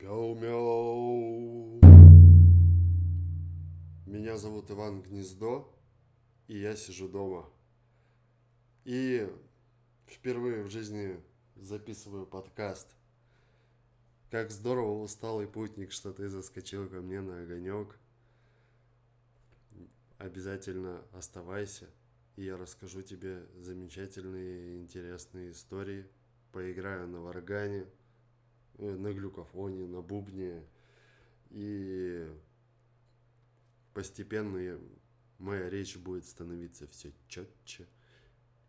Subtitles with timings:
[0.00, 1.80] Мяу-мяу.
[4.06, 5.72] Меня зовут Иван Гнездо,
[6.48, 7.48] и я сижу дома.
[8.84, 9.28] И
[10.06, 11.20] впервые в жизни
[11.56, 12.88] записываю подкаст.
[14.30, 17.98] Как здорово, усталый путник, что ты заскочил ко мне на огонек.
[20.18, 21.88] Обязательно оставайся,
[22.36, 26.06] и я расскажу тебе замечательные интересные истории.
[26.52, 27.86] Поиграю на варгане,
[28.82, 30.64] на глюкофоне, на бубне.
[31.50, 32.28] И
[33.94, 34.80] постепенно
[35.38, 37.86] моя речь будет становиться все четче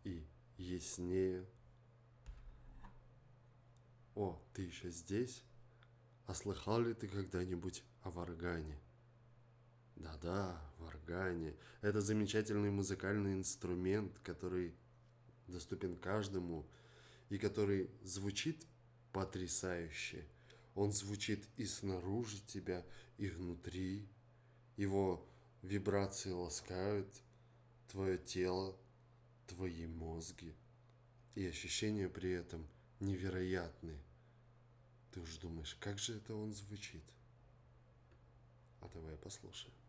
[0.04, 0.24] и
[0.56, 1.44] яснее.
[4.14, 5.42] О, ты еще здесь?
[6.26, 8.78] А слыхал ли ты когда-нибудь о варгане?
[9.96, 11.54] Да-да, варгане.
[11.80, 14.74] Это замечательный музыкальный инструмент, который
[15.46, 16.66] доступен каждому
[17.28, 18.66] и который звучит
[19.14, 20.26] потрясающе.
[20.74, 22.84] Он звучит и снаружи тебя,
[23.16, 24.06] и внутри.
[24.76, 25.24] Его
[25.62, 27.08] вибрации ласкают
[27.88, 28.76] твое тело,
[29.46, 30.52] твои мозги.
[31.36, 32.66] И ощущения при этом
[32.98, 34.02] невероятные.
[35.12, 37.04] Ты уж думаешь, как же это он звучит?
[38.80, 39.83] А давай послушаем.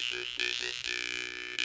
[0.00, 1.59] すいすいすい。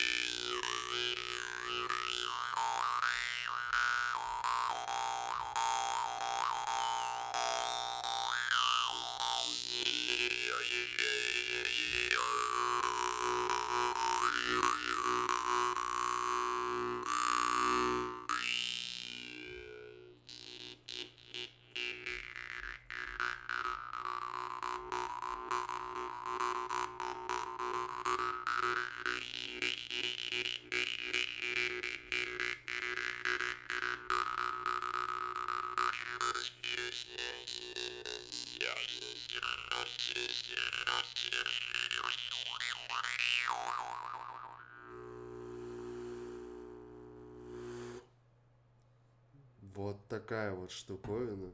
[50.25, 51.51] Такая вот штуковина.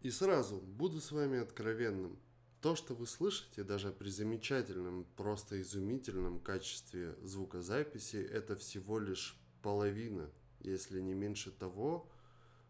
[0.00, 2.16] И сразу буду с вами откровенным.
[2.60, 10.30] То, что вы слышите, даже при замечательном, просто изумительном качестве звукозаписи, это всего лишь половина,
[10.60, 12.08] если не меньше того,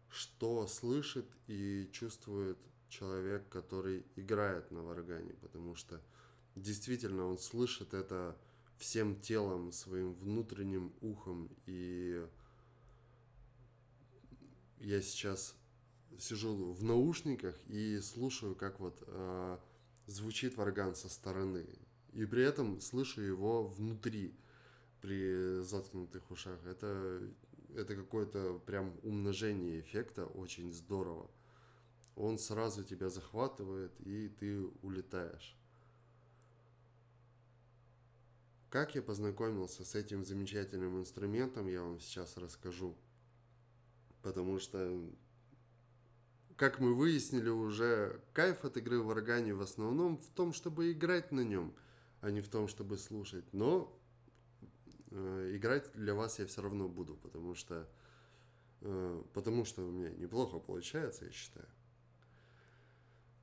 [0.09, 2.57] что слышит и чувствует
[2.89, 6.01] человек, который играет на варгане, потому что
[6.55, 8.35] действительно он слышит это
[8.79, 12.25] всем телом, своим внутренним ухом, и
[14.83, 15.55] я сейчас
[16.19, 19.57] сижу в наушниках и слушаю, как вот э,
[20.07, 21.65] звучит варган со стороны.
[22.11, 24.35] И при этом слышу его внутри
[25.01, 26.59] при заткнутых ушах.
[26.65, 27.21] Это,
[27.75, 31.29] это какое-то прям умножение эффекта, очень здорово.
[32.15, 35.57] Он сразу тебя захватывает, и ты улетаешь.
[38.69, 42.95] Как я познакомился с этим замечательным инструментом, я вам сейчас расскажу.
[44.23, 44.99] Потому что,
[46.55, 51.33] как мы выяснили уже, кайф от игры в органе в основном в том, чтобы играть
[51.33, 51.75] на нем,
[52.21, 53.43] а не в том, чтобы слушать.
[53.51, 53.93] Но
[55.11, 57.85] э, играть для вас я все равно буду, потому что,
[58.79, 61.67] э, потому что у меня неплохо получается, я считаю.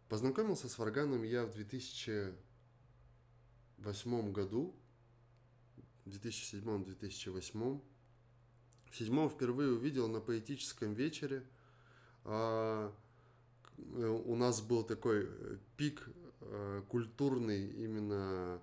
[0.08, 4.74] Познакомился с варганом я в 2008 году,
[6.06, 7.82] 2007-2008
[8.90, 11.42] в седьмом впервые увидел на поэтическом вечере.
[12.24, 12.92] А,
[13.78, 16.06] у нас был такой э, пик
[16.40, 18.60] э, культурный именно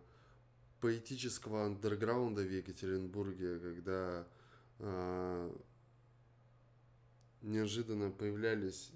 [0.79, 4.27] поэтического андерграунда в Екатеринбурге, когда
[4.79, 5.57] а,
[7.41, 8.91] неожиданно появлялись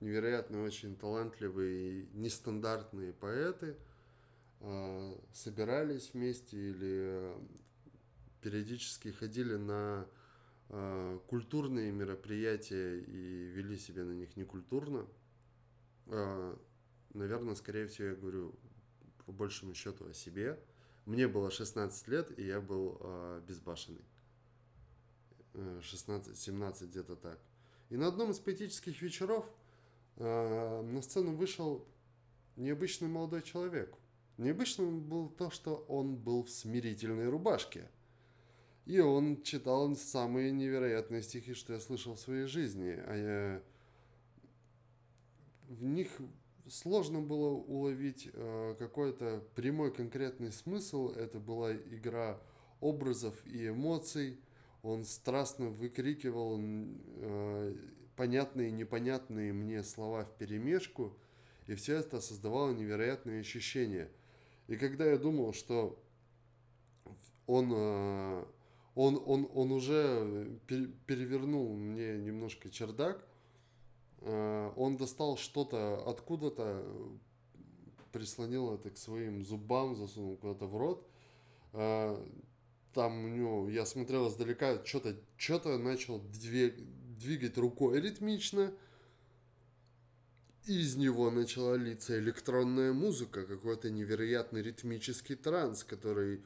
[0.00, 3.76] невероятно очень талантливые и нестандартные поэты,
[4.60, 7.34] а, собирались вместе или
[8.40, 10.17] периодически ходили на э,
[11.28, 15.06] культурные мероприятия и вели себя на них некультурно.
[16.08, 16.56] Э,
[17.14, 18.54] наверное, скорее всего, я говорю
[19.26, 20.58] по большему счету о себе.
[21.04, 24.04] Мне было 16 лет, и я был э, безбашенный.
[25.54, 27.40] 16-17 где-то так.
[27.88, 29.44] И на одном из поэтических вечеров
[30.16, 31.86] э, на сцену вышел
[32.56, 33.96] необычный молодой человек.
[34.36, 37.90] Необычным был то, что он был в смирительной рубашке.
[38.88, 42.98] И он читал самые невероятные стихи, что я слышал в своей жизни.
[43.06, 43.62] А я...
[45.68, 46.08] В них
[46.68, 51.10] сложно было уловить э, какой-то прямой конкретный смысл.
[51.10, 52.40] Это была игра
[52.80, 54.40] образов и эмоций.
[54.82, 57.76] Он страстно выкрикивал э,
[58.16, 61.14] понятные и непонятные мне слова в перемешку,
[61.66, 64.08] и все это создавало невероятные ощущения.
[64.66, 66.02] И когда я думал, что
[67.46, 68.44] он, э,
[68.98, 73.24] он, он, он уже перевернул мне немножко чердак,
[74.22, 76.84] э, он достал что-то откуда-то,
[78.10, 81.08] прислонил это к своим зубам, засунул куда-то в рот,
[81.74, 82.26] э,
[82.92, 88.72] там у него, я смотрел издалека, что-то что начал двигать рукой ритмично.
[90.66, 96.40] Из него начала литься электронная музыка, какой-то невероятный ритмический транс, который э,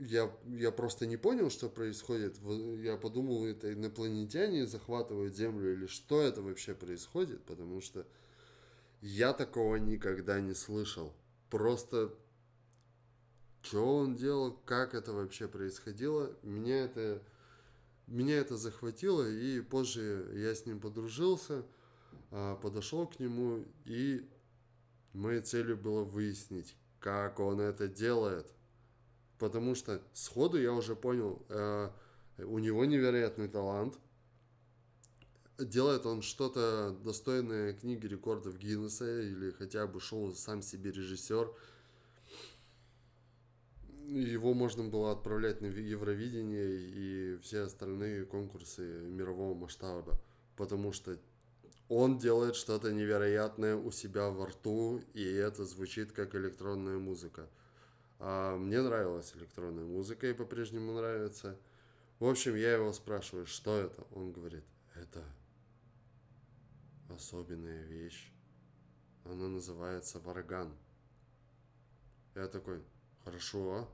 [0.00, 2.38] я, я просто не понял, что происходит.
[2.80, 8.06] Я подумал, это инопланетяне захватывают Землю или что это вообще происходит, потому что
[9.00, 11.14] я такого никогда не слышал.
[11.50, 12.14] Просто
[13.64, 16.36] что он делал, как это вообще происходило.
[16.42, 17.22] Меня это,
[18.06, 21.64] меня это захватило, и позже я с ним подружился,
[22.30, 24.28] а, подошел к нему, и
[25.14, 28.52] моей целью было выяснить, как он это делает.
[29.38, 31.90] Потому что сходу я уже понял, э,
[32.38, 33.98] у него невероятный талант.
[35.58, 41.48] Делает он что-то достойное книги рекордов Гиннесса или хотя бы шоу «Сам себе режиссер»,
[44.08, 50.20] его можно было отправлять на Евровидение и все остальные конкурсы мирового масштаба,
[50.56, 51.16] потому что
[51.88, 57.48] он делает что-то невероятное у себя во рту, и это звучит как электронная музыка.
[58.18, 61.58] А мне нравилась электронная музыка и по-прежнему нравится.
[62.18, 64.06] В общем, я его спрашиваю, что это?
[64.12, 64.64] Он говорит,
[64.94, 65.24] это
[67.08, 68.32] особенная вещь.
[69.24, 70.72] Она называется варган.
[72.34, 72.82] Я такой,
[73.24, 73.88] Хорошо.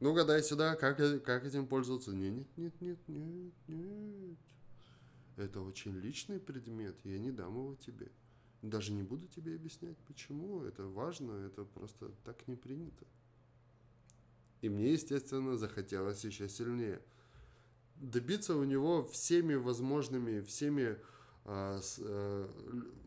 [0.00, 2.10] Ну-ка, дай сюда, как, как этим пользоваться?
[2.10, 4.38] Нет, нет, нет, нет, нет.
[5.36, 8.10] Это очень личный предмет, я не дам его тебе.
[8.62, 10.62] Даже не буду тебе объяснять, почему.
[10.62, 13.06] Это важно, это просто так не принято.
[14.60, 17.00] И мне, естественно, захотелось еще сильнее.
[17.96, 20.98] Добиться у него всеми возможными, всеми
[21.44, 22.48] а, с, а,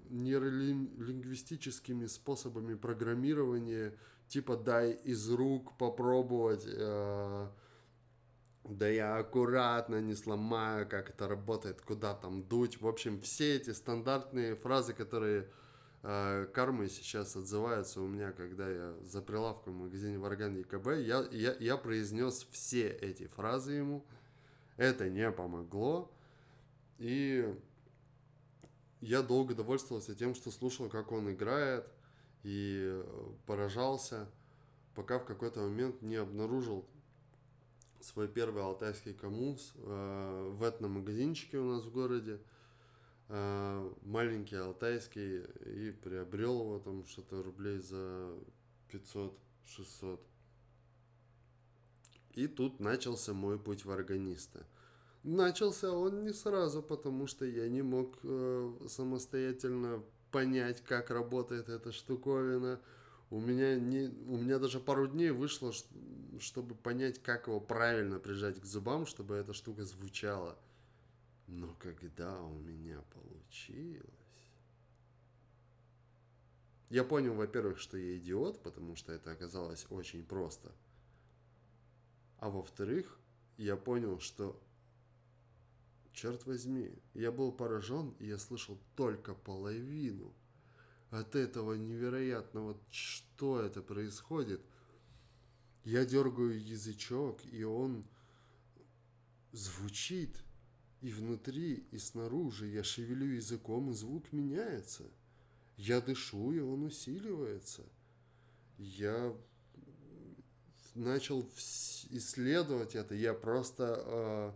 [0.10, 3.98] нейролингвистическими способами программирования–
[4.34, 7.48] типа дай из рук попробовать, э,
[8.64, 12.82] да я аккуратно не сломаю, как это работает, куда там дуть.
[12.82, 15.50] В общем, все эти стандартные фразы, которые
[16.04, 21.28] э, кармой сейчас отзываются у меня, когда я за прилавком в магазине Варган ЕКБ, я,
[21.32, 24.06] я, я произнес все эти фразы ему.
[24.78, 26.12] Это не помогло.
[27.00, 27.54] И
[29.02, 31.88] я долго довольствовался тем, что слушал, как он играет–
[32.44, 33.04] и э,
[33.46, 34.30] поражался,
[34.96, 36.86] пока в какой-то момент не обнаружил
[38.02, 42.34] свой первый алтайский коммунс э, в этномагазинчике у нас в городе.
[42.34, 42.40] Э,
[44.04, 48.36] маленький алтайский и приобрел его там что-то рублей за
[48.92, 50.20] 500-600.
[52.34, 54.66] И тут начался мой путь в органиста.
[55.24, 61.92] Начался он не сразу, потому что я не мог э, самостоятельно понять, как работает эта
[61.92, 62.82] штуковина.
[63.30, 65.72] У меня, не, у меня даже пару дней вышло,
[66.40, 70.58] чтобы понять, как его правильно прижать к зубам, чтобы эта штука звучала.
[71.48, 74.04] Но когда у меня получилось...
[76.90, 80.72] Я понял, во-первых, что я идиот, потому что это оказалось очень просто.
[82.38, 83.20] А во-вторых,
[83.58, 84.62] я понял, что
[86.14, 90.32] Черт возьми, я был поражен, и я слышал только половину
[91.10, 94.62] от этого невероятного, что это происходит.
[95.84, 98.06] Я дергаю язычок, и он
[99.52, 100.38] звучит
[101.04, 102.68] и внутри, и снаружи.
[102.68, 105.04] Я шевелю языком, и звук меняется.
[105.76, 107.84] Я дышу, и он усиливается.
[108.78, 109.36] Я
[110.96, 111.42] начал
[112.10, 114.52] исследовать это, я просто э,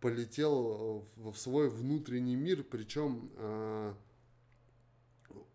[0.00, 3.94] полетел в, в свой внутренний мир, причем э,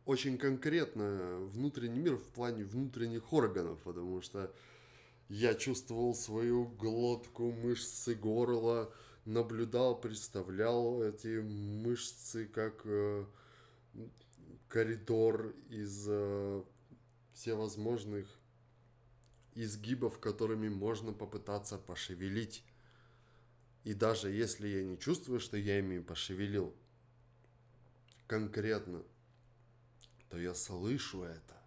[0.06, 4.54] очень конкретно внутренний мир в плане внутренних органов, потому что
[5.28, 8.94] я чувствовал свою глотку, мышцы горла,
[9.26, 13.26] наблюдал, представлял эти мышцы как э,
[14.68, 16.64] коридор из э,
[17.34, 18.28] всевозможных
[19.56, 22.64] изгибов, которыми можно попытаться пошевелить.
[23.84, 26.74] И даже если я не чувствую, что я ими пошевелил
[28.28, 29.04] конкретно,
[30.30, 31.58] то я слышу это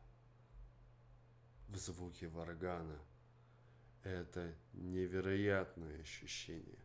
[1.69, 2.99] в звуке варгана.
[4.05, 6.79] Это невероятное ощущение.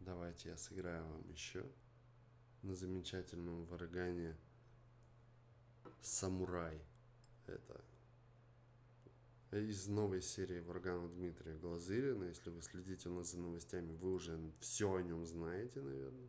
[0.00, 1.64] Давайте я сыграю вам еще
[2.62, 4.36] на замечательном варгане
[6.00, 6.80] «Самурай».
[7.46, 7.82] Это
[9.50, 12.24] из новой серии Варгана Дмитрия Глазырина.
[12.24, 16.28] Если вы следите у нас за новостями, вы уже все о нем знаете, наверное.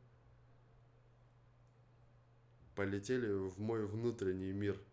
[2.76, 4.82] Полетели в мой внутренний мир–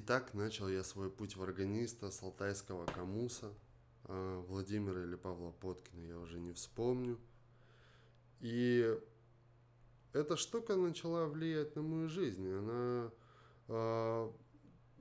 [0.00, 3.52] так начал я свой путь в органиста с алтайского Камуса,
[4.04, 7.18] а, Владимира или Павла Поткина, я уже не вспомню.
[8.40, 8.98] И
[10.12, 12.48] эта штука начала влиять на мою жизнь.
[12.50, 13.10] Она...
[13.68, 14.30] Э,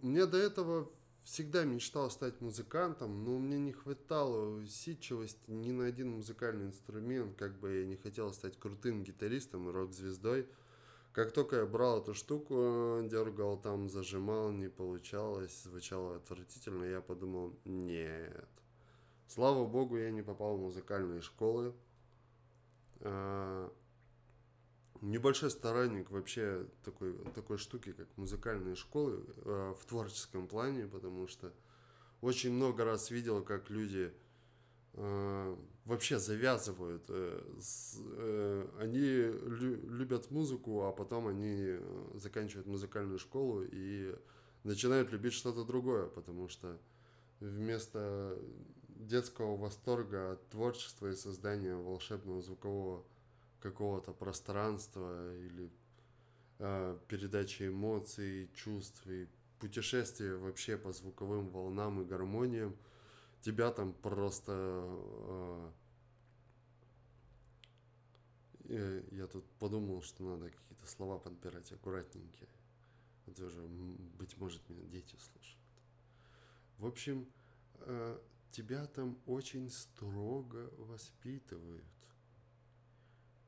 [0.02, 0.92] мне до этого
[1.24, 7.60] всегда мечтал стать музыкантом, но мне не хватало усидчивости ни на один музыкальный инструмент, как
[7.60, 10.48] бы я не хотел стать крутым гитаристом и рок-звездой.
[11.18, 17.58] Как только я брал эту штуку, дергал там, зажимал, не получалось, звучало отвратительно, я подумал,
[17.66, 18.48] нет.
[19.28, 21.74] Слава богу, я не попал в музыкальные школы.
[23.00, 23.74] А,
[25.02, 31.52] небольшой сторонник вообще такой, такой штуки, как музыкальные школы а, в творческом плане, потому что
[32.22, 34.27] очень много раз видел, как люди Э,
[34.98, 37.04] вообще завязывают.
[37.10, 37.42] Э,
[38.18, 39.00] э, они
[39.90, 41.78] любят музыку, а потом они
[42.16, 44.16] заканчивают музыкальную школу и
[44.64, 46.78] начинают любить что-то другое, потому что
[47.40, 48.38] вместо
[48.88, 53.06] детского восторга от творчества и создания волшебного звукового
[53.62, 55.72] какого-то пространства или
[56.60, 59.28] э, передачи эмоций, чувств и
[59.60, 62.76] путешествия вообще по звуковым волнам и гармониям,
[63.42, 65.74] тебя там просто...
[68.66, 72.50] Э, я тут подумал, что надо какие-то слова подбирать аккуратненькие.
[73.26, 75.64] Это уже, быть может, меня дети слушают.
[76.78, 77.28] В общем,
[77.76, 78.20] э,
[78.52, 81.84] тебя там очень строго воспитывают.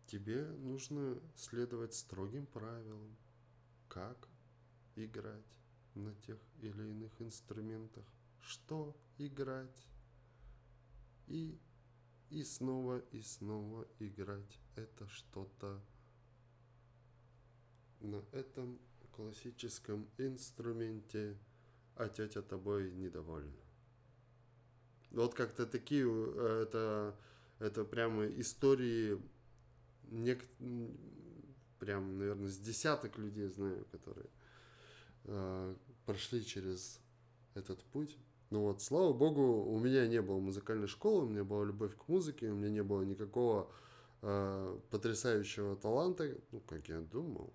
[0.07, 3.15] Тебе нужно следовать строгим правилам,
[3.87, 4.27] как
[4.95, 5.45] играть
[5.95, 8.05] на тех или иных инструментах,
[8.41, 9.87] что играть.
[11.27, 11.59] И,
[12.29, 15.81] и снова, и снова играть это что-то
[17.99, 18.79] на этом
[19.11, 21.37] классическом инструменте,
[21.95, 23.51] а тетя тобой недовольна.
[25.11, 27.19] Вот как-то такие, э, это,
[27.59, 29.21] это прямо истории,
[30.03, 30.43] нек,
[31.79, 34.29] прям, наверное, с десяток людей знаю, которые
[35.25, 37.01] э, прошли через
[37.55, 38.17] этот путь.
[38.49, 42.07] Ну вот, слава богу, у меня не было музыкальной школы, у меня была любовь к
[42.07, 43.69] музыке, у меня не было никакого
[44.23, 47.53] э, потрясающего таланта, ну, как я думал.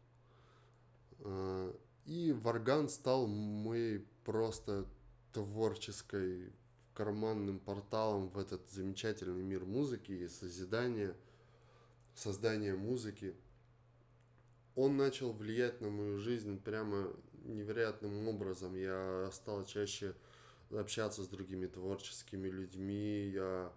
[1.19, 1.75] Э,
[2.07, 4.87] и Варган стал моей просто
[5.33, 6.53] творческой
[6.95, 11.17] карманным порталом в этот замечательный мир музыки и созидания,
[12.15, 13.35] создания музыки.
[14.77, 17.09] Он начал влиять на мою жизнь прямо
[17.45, 18.77] невероятным образом.
[18.77, 20.15] Я стал чаще
[20.79, 23.73] общаться с другими творческими людьми, я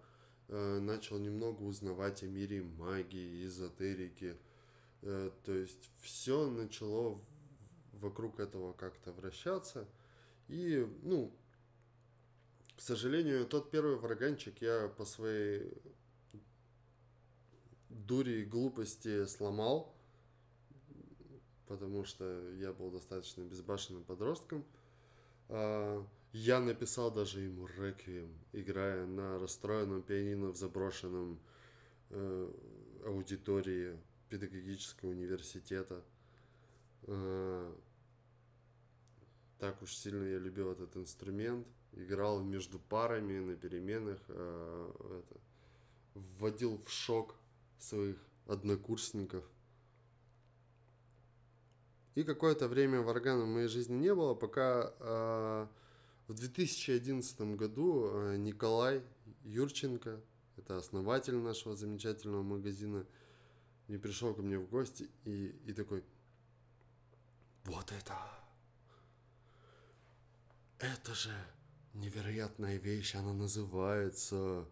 [0.48, 4.36] э, начал немного узнавать о мире магии, эзотерики.
[5.02, 7.20] Э, то есть все начало
[7.92, 9.86] вокруг этого как-то вращаться.
[10.48, 11.32] И, ну,
[12.76, 15.72] к сожалению, тот первый враганчик я по своей
[17.88, 19.94] дури и глупости сломал,
[21.66, 24.64] потому что я был достаточно безбашенным подростком.
[26.32, 31.40] Я написал даже ему реквием, играя на расстроенном пианино в заброшенном
[32.10, 32.52] э,
[33.06, 36.04] аудитории педагогического университета.
[37.04, 37.74] Э,
[39.58, 41.66] так уж сильно я любил этот инструмент.
[41.92, 44.20] Играл между парами на переменах.
[44.28, 45.40] Э, это,
[46.38, 47.36] вводил в шок
[47.78, 48.16] своих
[48.46, 49.44] однокурсников.
[52.14, 55.66] И какое-то время варгана в моей жизни не было, пока э,
[56.28, 59.02] в 2011 году э, Николай
[59.44, 60.20] Юрченко,
[60.56, 63.04] это основатель нашего замечательного магазина,
[63.88, 66.04] не пришел ко мне в гости и, и такой,
[67.64, 68.14] вот это
[70.78, 71.34] это же
[71.94, 74.66] невероятная вещь, она называется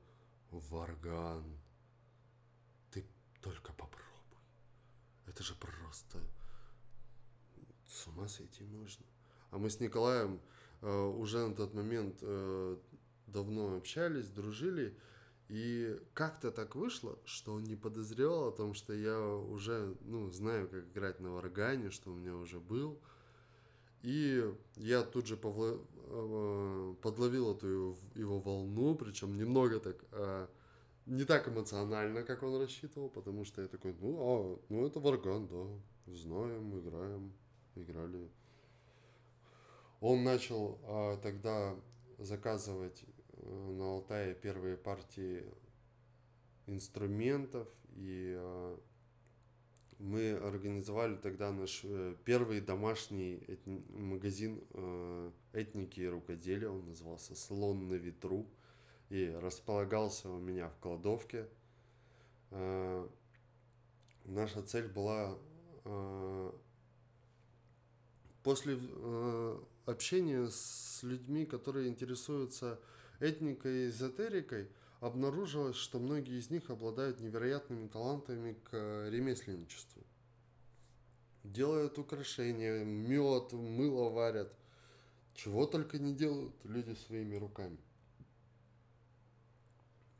[0.51, 1.45] варган.
[2.91, 3.05] Ты
[3.41, 4.39] только попробуй.
[5.27, 6.21] Это же просто
[7.87, 9.05] с ума сойти можно.
[9.51, 10.41] А мы с Николаем
[10.83, 12.77] уже на тот момент э,
[13.27, 14.97] давно общались, дружили.
[15.49, 20.69] И как-то так вышло, что он не подозревал о том, что я уже, ну, знаю,
[20.69, 23.01] как играть на варгане, что у меня уже был.
[24.03, 24.45] И
[24.77, 25.79] я тут же повла...
[26.09, 30.47] Э, подловил эту его волну, причем немного так, э,
[31.07, 35.47] не так эмоционально, как он рассчитывал, потому что я такой, ну, а, ну это Варган,
[35.49, 37.33] да, знаем, играем,
[37.75, 38.31] играли.
[40.01, 41.75] Он начал а, тогда
[42.19, 45.45] заказывать э, на Алтае первые партии
[46.67, 48.79] инструментов и а,
[49.99, 56.69] мы организовали тогда наш э, первый домашний этни- магазин э, этники и рукоделия.
[56.69, 58.47] Он назывался «Слон на ветру»
[59.09, 61.49] и располагался у меня в кладовке.
[62.51, 63.09] Э,
[64.27, 65.39] наша цель была
[65.85, 66.53] э,
[68.43, 68.79] после
[69.87, 72.79] э, общения с людьми, которые интересуются
[73.21, 74.69] этникой и эзотерикой–
[75.01, 80.03] обнаружилось, что многие из них обладают невероятными талантами к ремесленничеству.
[81.45, 84.53] Делают украшения, мед, мыло варят.
[85.35, 87.79] Чего только не делают люди своими руками.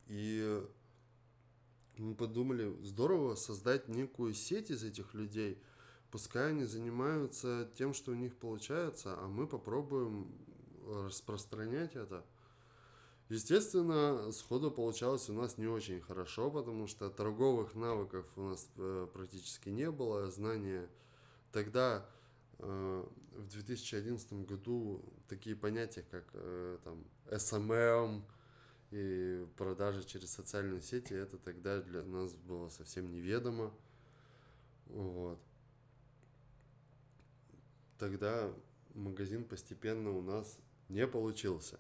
[0.07, 0.63] И
[1.97, 5.59] мы подумали, здорово создать некую сеть из этих людей.
[6.11, 10.31] Пускай они занимаются тем, что у них получается, а мы попробуем
[10.87, 12.25] распространять это–
[13.29, 19.09] Естественно, сходу получалось у нас не очень хорошо, потому что торговых навыков у нас э,
[19.13, 20.31] практически не было.
[20.31, 20.89] Знания
[21.51, 22.07] тогда,
[22.59, 28.23] э, в 2011 году, такие понятия, как э, там, SMM
[28.93, 33.75] и продажи через социальные сети, это тогда для нас было совсем неведомо.
[34.87, 35.41] Вот.
[37.99, 38.53] Тогда
[38.95, 41.79] магазин постепенно у нас не получился.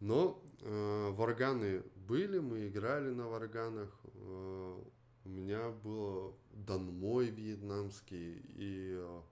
[0.00, 3.90] Но э, варганы были, мы играли на варганах.
[4.04, 4.80] Э,
[5.24, 9.22] у меня был Данмой вьетнамский и э,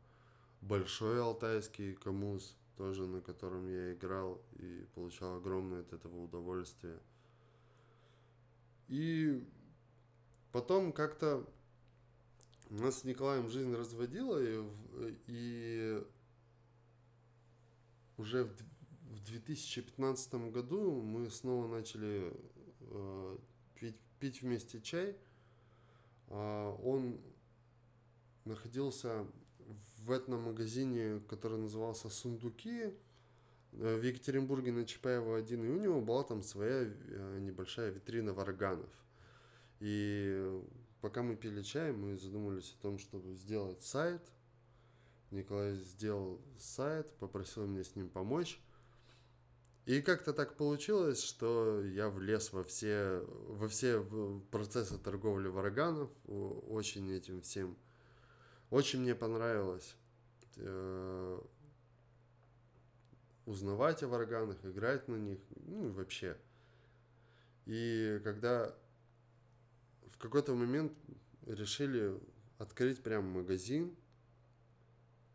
[0.61, 6.99] большой алтайский камуз, тоже на котором я играл и получал огромное от этого удовольствие.
[8.89, 9.43] И
[10.53, 11.47] потом как-то
[12.71, 14.65] нас с Николаем жизнь разводила, и,
[15.27, 16.05] и
[18.19, 18.53] уже в
[19.17, 22.33] в 2015 году мы снова начали
[22.81, 23.37] э,
[23.75, 25.17] пить, пить вместе чай.
[26.29, 27.19] Э, он
[28.45, 29.27] находился
[29.99, 32.93] в этом магазине, который назывался «Сундуки»,
[33.73, 38.33] э, в Екатеринбурге на Чапаева 1, и у него была там своя э, небольшая витрина
[38.33, 38.91] варганов.
[39.81, 40.63] И
[41.01, 44.23] пока мы пили чай, мы задумались о том, чтобы сделать сайт,
[45.31, 48.61] Николай сделал сайт, попросил меня с ним помочь.
[49.85, 54.03] И как-то так получилось, что я влез во все, во все
[54.51, 57.77] процессы торговли вараганов, очень этим всем.
[58.71, 59.95] Очень мне понравилось
[60.57, 61.41] э,
[63.45, 66.37] узнавать о вараганах, играть на них, ну и вообще.
[67.67, 68.75] И когда
[70.17, 70.93] в какой-то момент
[71.47, 72.19] решили
[72.59, 73.95] открыть прям магазин,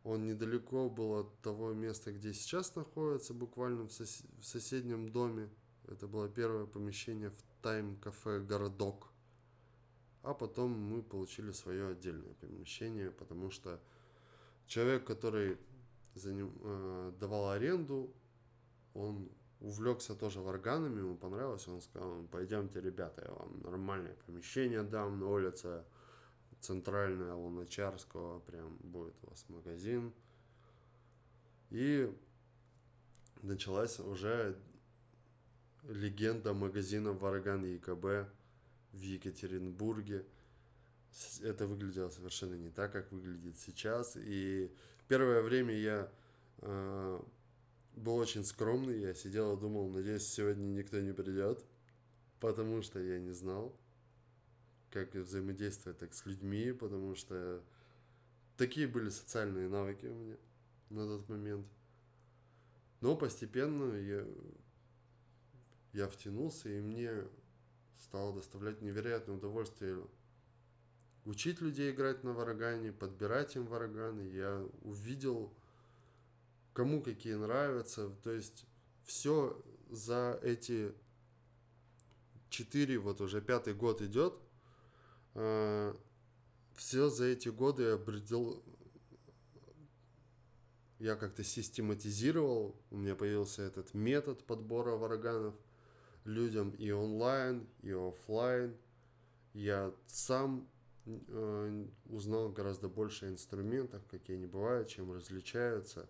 [0.03, 5.49] он недалеко был от того места, где сейчас находится, буквально в, сос- в соседнем доме.
[5.87, 9.09] Это было первое помещение в тайм-кафе «Городок».
[10.23, 13.79] А потом мы получили свое отдельное помещение, потому что
[14.65, 15.57] человек, который
[16.15, 18.11] за ним, э, давал аренду,
[18.93, 19.29] он
[19.61, 25.27] увлекся тоже варганами, ему понравилось, он сказал, пойдемте, ребята, я вам нормальное помещение дам на
[25.27, 25.83] улице
[26.59, 30.13] центральная Луначарского, прям будет у вас магазин.
[31.69, 32.13] И
[33.41, 34.57] началась уже
[35.83, 38.29] легенда магазина Вараган ЕКБ
[38.91, 40.25] в Екатеринбурге.
[41.41, 44.15] Это выглядело совершенно не так, как выглядит сейчас.
[44.17, 44.71] И
[45.07, 46.11] первое время я
[46.59, 47.21] э,
[47.95, 48.99] был очень скромный.
[48.99, 51.65] Я сидел и думал, надеюсь, сегодня никто не придет,
[52.39, 53.75] потому что я не знал,
[54.89, 57.63] как взаимодействовать так с людьми, потому что
[58.57, 60.37] такие были социальные навыки у меня
[60.89, 61.67] на тот момент.
[62.99, 64.25] Но постепенно я,
[65.93, 67.11] я втянулся, и мне
[67.97, 70.03] стало доставлять невероятное удовольствие
[71.25, 74.21] учить людей играть на варагане, подбирать им вараганы.
[74.21, 75.53] Я увидел,
[76.83, 78.09] кому какие нравятся.
[78.23, 78.65] То есть
[79.03, 80.93] все за эти
[82.49, 84.33] четыре, вот уже пятый год идет–
[85.33, 85.93] Э,
[86.75, 88.63] все за эти годы я обредел,
[90.99, 95.55] я как-то систематизировал, у меня появился этот метод подбора вараганов
[96.25, 98.75] людям и онлайн, и офлайн.
[99.53, 100.69] Я сам
[101.05, 106.09] э, узнал гораздо больше о инструментах, какие они бывают, чем различаются.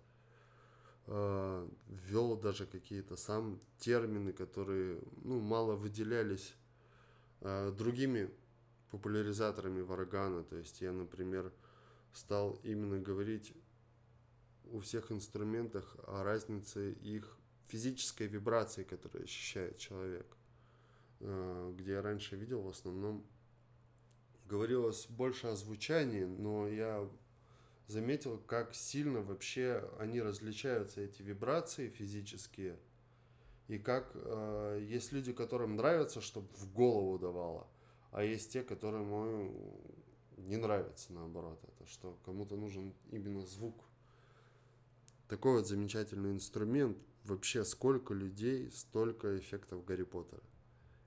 [1.08, 6.54] Э, ввел даже какие-то сам термины, которые ну, мало выделялись
[7.42, 8.30] э, другими
[8.92, 10.44] популяризаторами варагана.
[10.44, 11.52] То есть я, например,
[12.14, 13.54] стал именно говорить
[14.66, 17.38] у всех инструментах о разнице их
[17.68, 20.28] физической вибрации, которую ощущает человек.
[21.20, 23.26] Э, где я раньше видел в основном
[24.52, 27.10] говорилось больше о звучании, но я
[27.92, 32.80] заметил, как сильно вообще они различаются, эти вибрации физические,
[33.68, 37.68] и как э, есть люди, которым нравится, чтобы в голову давало–
[38.12, 39.54] а есть те, которые ему
[40.38, 43.86] не нравятся, наоборот, это что кому-то нужен именно звук.
[45.30, 46.98] Такой вот замечательный инструмент.
[47.24, 50.42] Вообще, сколько людей, столько эффектов Гарри Поттера.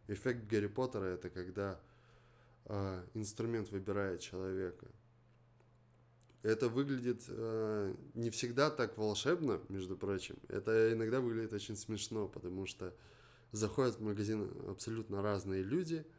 [0.07, 1.81] Эффект Гарри Поттера это когда
[2.67, 4.87] э, инструмент выбирает человека.
[6.45, 10.37] Это выглядит э, не всегда так волшебно, между прочим.
[10.47, 12.95] Это иногда выглядит очень смешно, потому что
[13.51, 16.07] заходят в магазин абсолютно разные люди–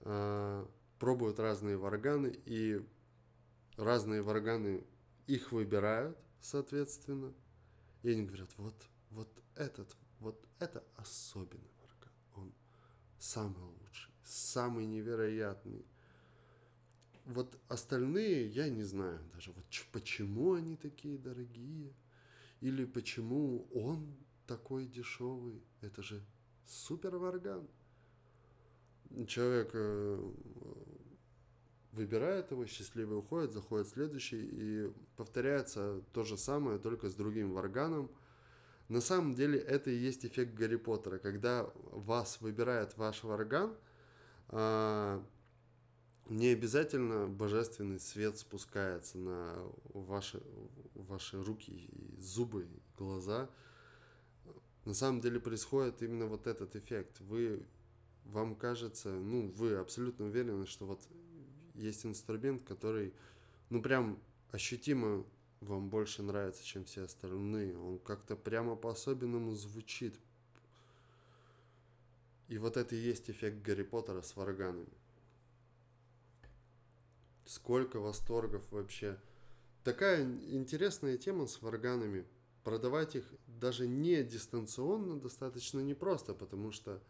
[0.00, 0.66] э,
[0.98, 2.84] пробуют разные варганы, и
[3.76, 4.84] разные варганы
[5.26, 7.32] их выбирают, соответственно.
[8.02, 8.74] И они говорят, вот,
[9.10, 12.12] вот этот, вот это особенный варган.
[12.36, 12.52] Он
[13.18, 15.84] самый лучший, самый невероятный.
[17.28, 21.92] Вот остальные я не знаю даже, вот почему они такие дорогие,
[22.60, 25.62] или почему он такой дешевый.
[25.82, 26.24] Это же
[26.66, 27.68] супер варган
[29.26, 30.30] человек э,
[31.92, 38.10] выбирает его, счастливый уходит, заходит следующий, и повторяется то же самое, только с другим варганом.
[38.88, 43.76] На самом деле это и есть эффект Гарри Поттера, когда вас выбирает ваш варган,
[44.48, 45.22] а,
[46.28, 49.54] не обязательно божественный свет спускается на
[49.94, 50.42] ваши,
[50.94, 51.88] ваши руки,
[52.18, 53.48] зубы, глаза.
[54.84, 57.20] На самом деле происходит именно вот этот эффект.
[57.20, 57.62] Вы
[58.24, 61.00] вам кажется, ну, вы абсолютно уверены, что вот
[61.74, 63.14] есть инструмент, который,
[63.70, 64.18] ну, прям
[64.50, 65.24] ощутимо
[65.60, 67.76] вам больше нравится, чем все остальные.
[67.78, 70.14] Он как-то прямо по-особенному звучит.
[72.48, 74.88] И вот это и есть эффект Гарри Поттера с варганами.
[77.48, 79.18] Сколько восторгов вообще.
[79.82, 82.26] Такая интересная тема с варганами.
[82.62, 87.02] Продавать их даже не дистанционно достаточно непросто, потому что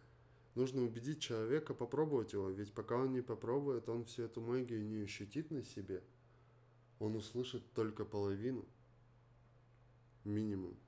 [0.54, 5.02] нужно убедить человека попробовать его, ведь пока он не попробует, он всю эту магию не
[5.02, 6.04] ощутит на себе.
[7.00, 8.64] он услышит только половину,
[10.22, 10.78] минимум.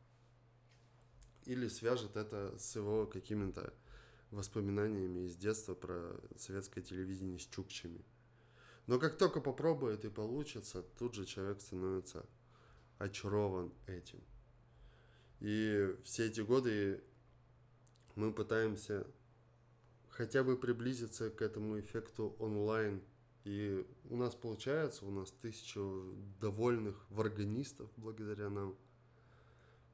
[1.45, 3.75] Или свяжет это с его какими-то
[4.31, 8.05] воспоминаниями из детства про советское телевидение с чукчами.
[8.87, 12.27] Но как только попробует и получится, тут же человек становится
[12.99, 14.21] очарован этим.
[15.41, 17.03] И все эти годы
[18.15, 19.07] мы пытаемся
[20.09, 23.03] хотя бы приблизиться к этому эффекту онлайн.
[23.45, 28.77] И у нас получается, у нас тысячу довольных варганистов благодаря нам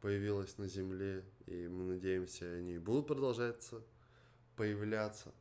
[0.01, 1.25] появилось на Земле.
[1.47, 3.85] И мы надеемся, они будут продолжаться
[4.57, 5.33] появляться.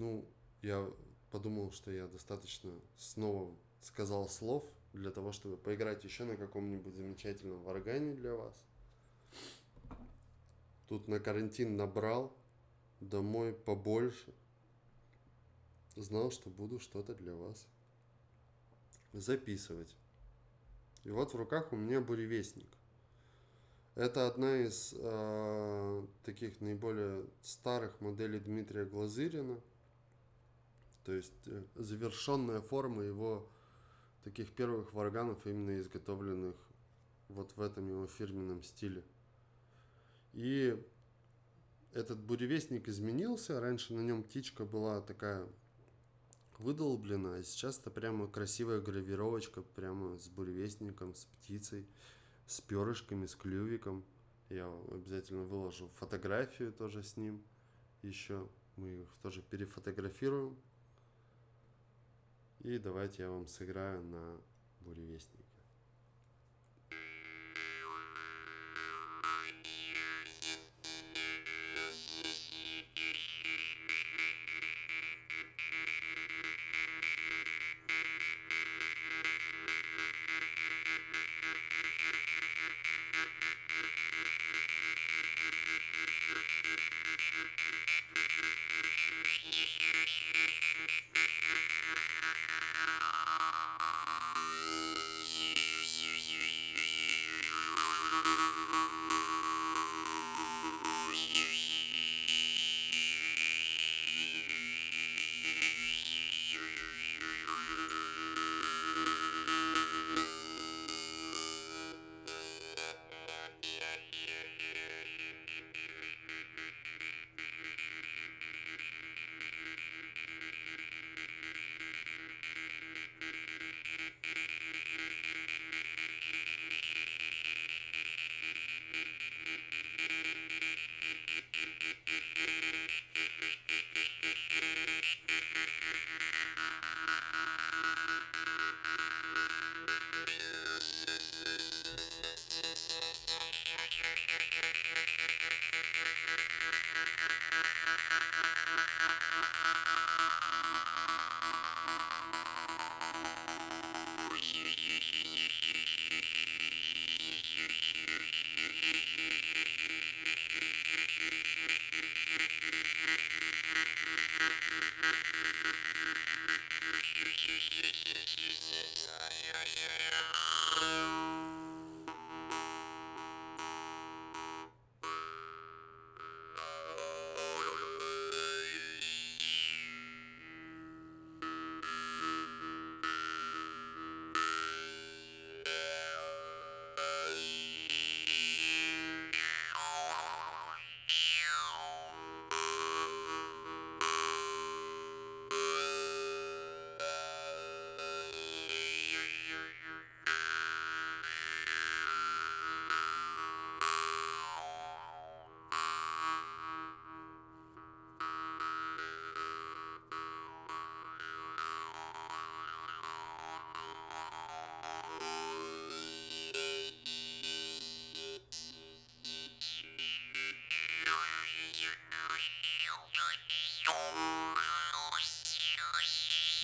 [0.00, 0.26] Ну,
[0.62, 0.90] я
[1.30, 7.62] подумал, что я достаточно снова сказал слов для того, чтобы поиграть еще на каком-нибудь замечательном
[7.62, 8.54] варгане для вас.
[10.88, 12.34] Тут на карантин набрал,
[13.00, 14.32] домой побольше.
[15.96, 17.68] Знал, что буду что-то для вас
[19.12, 19.94] записывать.
[21.04, 22.74] И вот в руках у меня буревестник.
[23.96, 29.60] Это одна из э, таких наиболее старых моделей Дмитрия Глазырина.
[31.10, 33.50] То есть э, завершенная форма его
[34.22, 36.54] таких первых варганов, именно изготовленных
[37.26, 39.02] вот в этом его фирменном стиле.
[40.34, 40.80] И
[41.92, 43.58] этот буревестник изменился.
[43.60, 45.48] Раньше на нем птичка была такая
[46.58, 51.88] выдолблена, а сейчас это прямо красивая гравировочка, прямо с буревестником, с птицей
[52.46, 54.04] с перышками, с клювиком.
[54.48, 57.42] Я обязательно выложу фотографию тоже с ним.
[58.02, 60.56] Еще мы их тоже перефотографируем.
[62.60, 64.40] И давайте я вам сыграю на
[64.80, 65.49] буревестнике.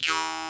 [0.07, 0.45] you.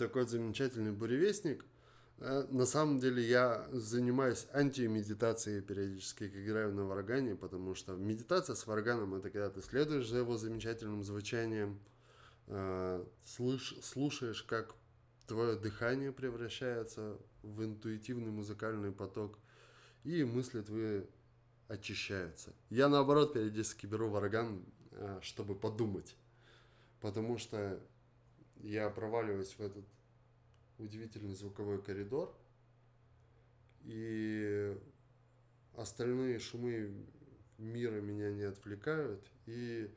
[0.00, 1.64] Такой замечательный буревестник.
[2.18, 8.56] Э, на самом деле я занимаюсь антимедитацией периодически, как играю на варгане, потому что медитация
[8.56, 11.78] с варганом это когда ты следуешь за его замечательным звучанием,
[12.46, 14.74] э, слыш, слушаешь, как
[15.26, 19.38] твое дыхание превращается в интуитивный музыкальный поток,
[20.04, 21.02] и мысли твои
[21.68, 22.54] очищаются.
[22.70, 26.16] Я наоборот периодически беру варган, э, чтобы подумать,
[27.00, 27.78] потому что
[28.62, 29.84] я проваливаюсь в этот
[30.78, 32.34] удивительный звуковой коридор,
[33.84, 34.76] и
[35.76, 36.94] остальные шумы
[37.58, 39.90] мира меня не отвлекают, и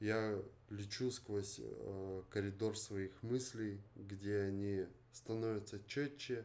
[0.00, 6.44] я лечу сквозь э, коридор своих мыслей, где они становятся четче,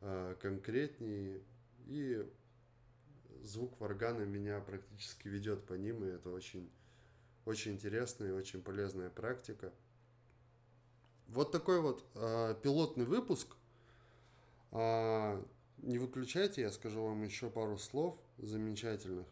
[0.00, 1.40] э, конкретнее,
[1.86, 2.28] и
[3.42, 6.70] звук варгана меня практически ведет по ним, и это очень,
[7.44, 9.72] очень интересная и очень полезная практика.
[11.32, 13.56] Вот такой вот э, пилотный выпуск.
[14.72, 15.40] Э,
[15.78, 19.28] не выключайте, я скажу вам еще пару слов замечательных.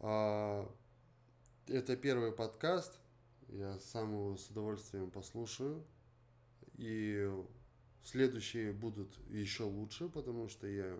[0.00, 0.66] Э,
[1.68, 2.98] это первый подкаст.
[3.50, 5.84] Я сам его с удовольствием послушаю.
[6.74, 7.32] И
[8.02, 10.98] следующие будут еще лучше, потому что я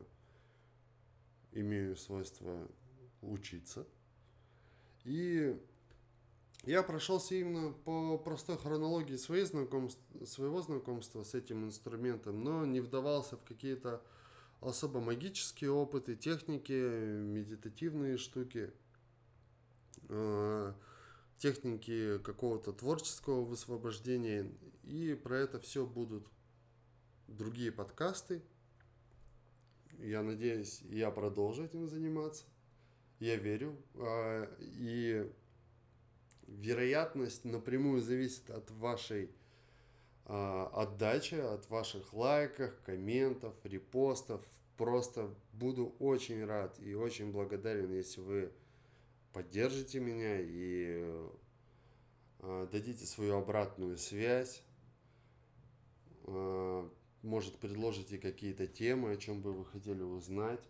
[1.50, 2.68] имею свойство
[3.22, 3.88] учиться.
[5.02, 5.60] И
[6.64, 12.80] я прошелся именно по простой хронологии своей знакомств, своего знакомства с этим инструментом, но не
[12.80, 14.02] вдавался в какие-то
[14.60, 18.70] особо магические опыты, техники, медитативные штуки,
[20.08, 20.72] э,
[21.38, 24.52] техники какого-то творческого высвобождения.
[24.84, 26.28] И про это все будут
[27.26, 28.40] другие подкасты.
[29.98, 32.44] Я надеюсь, я продолжу этим заниматься.
[33.18, 33.76] Я верю.
[33.94, 35.28] Э, и
[36.46, 39.30] вероятность напрямую зависит от вашей
[40.26, 44.44] э, отдачи, от ваших лайков, комментов, репостов.
[44.76, 48.52] Просто буду очень рад и очень благодарен, если вы
[49.32, 51.04] поддержите меня и
[52.40, 54.62] э, дадите свою обратную связь.
[56.24, 56.88] Э,
[57.22, 60.60] может, предложите какие-то темы, о чем бы вы хотели узнать.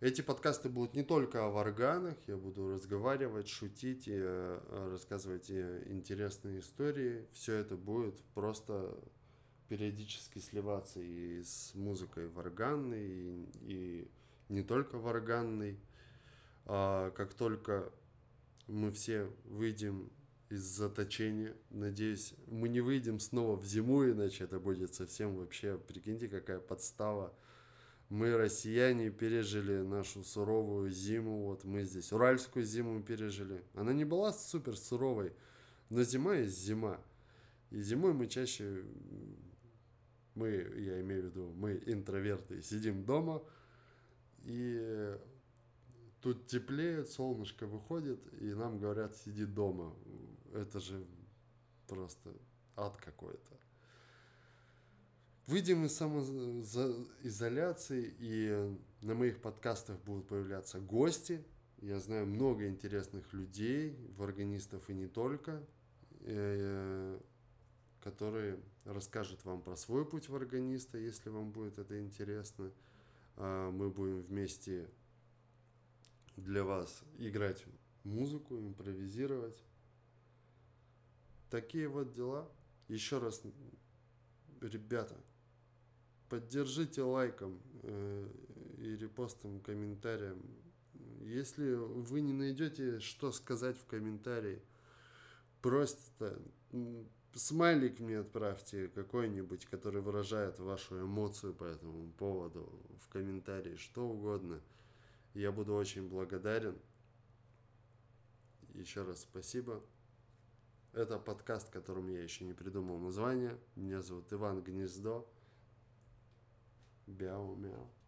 [0.00, 6.60] Эти подкасты будут не только о варганах, я буду разговаривать, шутить и э, рассказывать интересные
[6.60, 7.26] истории.
[7.32, 8.98] Все это будет просто
[9.68, 14.10] периодически сливаться и с музыкой варганной, и, и
[14.48, 15.78] не только варганной.
[16.64, 17.92] А как только
[18.68, 20.10] мы все выйдем
[20.48, 26.26] из заточения, надеюсь, мы не выйдем снова в зиму, иначе это будет совсем вообще, прикиньте,
[26.26, 27.34] какая подстава
[28.10, 31.46] мы, россияне, пережили нашу суровую зиму.
[31.46, 33.64] Вот мы здесь уральскую зиму пережили.
[33.74, 35.32] Она не была супер суровой,
[35.88, 37.00] но зима есть зима.
[37.70, 38.84] И зимой мы чаще,
[40.34, 43.44] мы, я имею в виду, мы интроверты, сидим дома,
[44.42, 45.16] и
[46.20, 49.94] тут теплеет, солнышко выходит, и нам говорят, сиди дома.
[50.52, 51.06] Это же
[51.86, 52.32] просто
[52.74, 53.56] ад какой-то.
[55.50, 61.44] Выйдем из самоизоляции, и на моих подкастах будут появляться гости.
[61.78, 65.60] Я знаю много интересных людей, варганистов и не только,
[66.20, 67.18] э,
[68.00, 72.70] которые расскажут вам про свой путь варганиста, если вам будет это интересно.
[73.34, 74.88] А мы будем вместе
[76.36, 77.66] для вас играть
[78.04, 79.60] музыку, импровизировать.
[81.50, 82.48] Такие вот дела.
[82.86, 83.42] Еще раз,
[84.60, 85.16] ребята,
[86.30, 88.28] поддержите лайком э,
[88.78, 90.40] и репостом, комментарием.
[91.22, 94.62] Если вы не найдете, что сказать в комментарии,
[95.60, 96.40] просто
[97.34, 104.60] смайлик мне отправьте какой-нибудь, который выражает вашу эмоцию по этому поводу в комментарии, что угодно.
[105.34, 106.78] Я буду очень благодарен.
[108.74, 109.82] Еще раз спасибо.
[110.92, 113.58] Это подкаст, которым я еще не придумал название.
[113.76, 115.28] Меня зовут Иван Гнездо.
[117.18, 117.99] Bel, Mel.